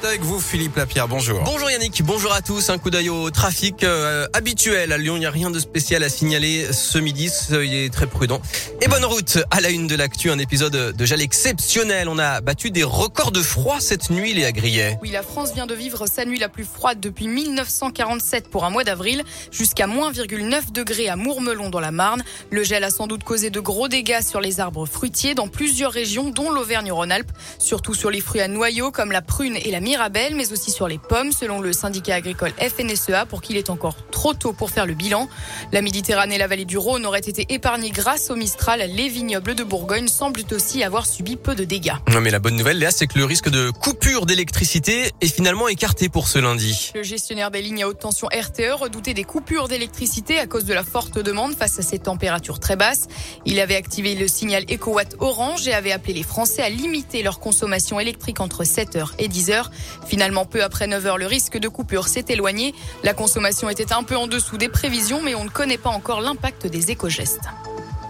[0.00, 1.40] C'est avec vous Philippe Lapierre, bonjour.
[1.44, 2.70] Bonjour Yannick, bonjour à tous.
[2.70, 5.16] Un coup d'œil au trafic euh, habituel à Lyon.
[5.16, 7.28] Il n'y a rien de spécial à signaler ce midi.
[7.30, 8.40] Soyez très prudent.
[8.80, 10.30] Et bonne route à la une de l'actu.
[10.30, 12.08] Un épisode de gel exceptionnel.
[12.08, 14.98] On a battu des records de froid cette nuit, les Grillet.
[15.02, 18.70] Oui, la France vient de vivre sa nuit la plus froide depuis 1947 pour un
[18.70, 22.22] mois d'avril, jusqu'à moins 9 degrés à Mourmelon dans la Marne.
[22.50, 25.92] Le gel a sans doute causé de gros dégâts sur les arbres fruitiers dans plusieurs
[25.92, 30.34] régions, dont l'Auvergne-Rhône-Alpes, surtout sur les fruits à noyaux comme la prune et la Mirabelle,
[30.36, 34.34] mais aussi sur les pommes, selon le syndicat agricole FNSEA, pour qu'il est encore trop
[34.34, 35.30] tôt pour faire le bilan.
[35.72, 38.82] La Méditerranée et la vallée du Rhône auraient été épargnées grâce au Mistral.
[38.94, 41.94] Les vignobles de Bourgogne semblent aussi avoir subi peu de dégâts.
[42.12, 45.68] Non, mais la bonne nouvelle, Léa, c'est que le risque de coupure d'électricité est finalement
[45.68, 46.92] écarté pour ce lundi.
[46.94, 50.74] Le gestionnaire des lignes à haute tension RTE redoutait des coupures d'électricité à cause de
[50.74, 53.06] la forte demande face à ces températures très basses.
[53.46, 57.40] Il avait activé le signal EcoWatt orange et avait appelé les Français à limiter leur
[57.40, 59.70] consommation électrique entre 7h et 10h.
[60.06, 62.74] Finalement, peu après 9 heures, le risque de coupure s'est éloigné.
[63.04, 66.20] La consommation était un peu en dessous des prévisions, mais on ne connaît pas encore
[66.20, 67.48] l'impact des éco-gestes.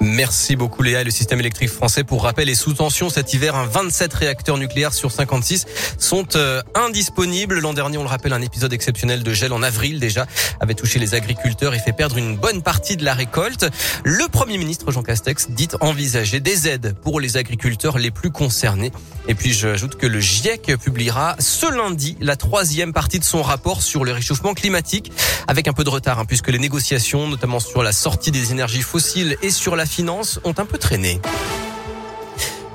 [0.00, 1.02] Merci beaucoup Léa.
[1.02, 3.56] Le système électrique français, pour rappel, est sous tension cet hiver.
[3.56, 5.66] Un 27 réacteurs nucléaires sur 56
[5.98, 7.58] sont euh, indisponibles.
[7.58, 10.26] L'an dernier, on le rappelle, un épisode exceptionnel de gel en avril déjà
[10.60, 13.68] avait touché les agriculteurs et fait perdre une bonne partie de la récolte.
[14.04, 18.92] Le Premier ministre Jean Castex dit envisager des aides pour les agriculteurs les plus concernés.
[19.26, 23.82] Et puis j'ajoute que le GIEC publiera ce lundi la troisième partie de son rapport
[23.82, 25.12] sur le réchauffement climatique,
[25.48, 28.82] avec un peu de retard, hein, puisque les négociations, notamment sur la sortie des énergies
[28.82, 31.20] fossiles et sur la finances ont un peu traîné.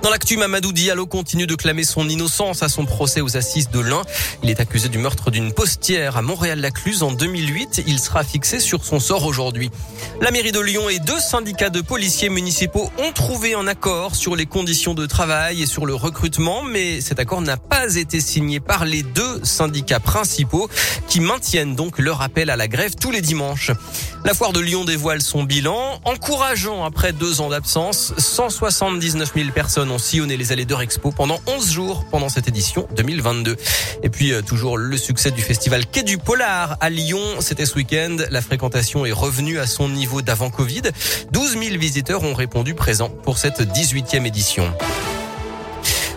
[0.03, 3.79] Dans l'actu, Mamadou Diallo continue de clamer son innocence à son procès aux assises de
[3.79, 4.01] l'Ain.
[4.43, 7.83] Il est accusé du meurtre d'une postière à Montréal-Lacluse en 2008.
[7.87, 9.71] Il sera fixé sur son sort aujourd'hui.
[10.19, 14.35] La mairie de Lyon et deux syndicats de policiers municipaux ont trouvé un accord sur
[14.35, 18.59] les conditions de travail et sur le recrutement, mais cet accord n'a pas été signé
[18.59, 20.69] par les deux syndicats principaux
[21.07, 23.71] qui maintiennent donc leur appel à la grève tous les dimanches.
[24.25, 28.13] La foire de Lyon dévoile son bilan, encourageant après deux ans d'absence.
[28.17, 33.55] 179 000 personnes ont les allées d'Eurexpo pendant 11 jours pendant cette édition 2022.
[34.03, 37.21] Et puis euh, toujours le succès du festival Quai du Polar à Lyon.
[37.39, 38.17] C'était ce week-end.
[38.29, 40.83] La fréquentation est revenue à son niveau d'avant Covid.
[41.31, 44.73] 12 000 visiteurs ont répondu présents pour cette 18e édition.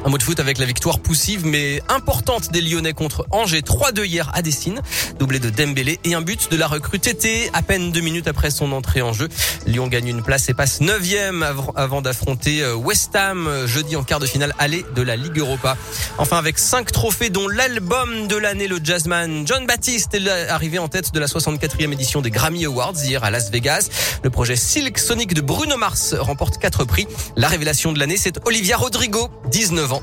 [0.07, 3.63] Un mot de foot avec la victoire poussive mais importante des Lyonnais contre Angers.
[3.63, 4.81] 3-2 hier à Dessine,
[5.19, 8.51] doublé de Dembélé et un but de la recrue Tété à peine deux minutes après
[8.51, 9.29] son entrée en jeu.
[9.67, 14.05] Lyon gagne une place et passe 9e avant d'affronter euh, West Ham euh, jeudi en
[14.05, 15.77] quart de finale aller de la Ligue Europa.
[16.19, 20.87] Enfin avec cinq trophées dont l'album de l'année, le jazzman John Baptiste est arrivé en
[20.87, 23.89] tête de la 64e édition des Grammy Awards hier à Las Vegas.
[24.23, 27.09] Le projet Silk Sonic de Bruno Mars remporte quatre prix.
[27.35, 29.96] La révélation de l'année, c'est Olivia Rodrigo, 19 ans.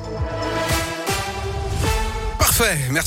[2.38, 3.02] Parfait, merci.